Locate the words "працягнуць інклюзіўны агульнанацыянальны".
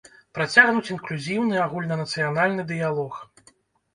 0.35-2.65